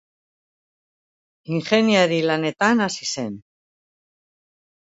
[1.57, 3.37] Ingeniari lanetan hasi zen.